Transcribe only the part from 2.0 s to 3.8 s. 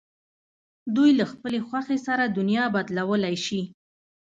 سره دنیا بدلولای شي.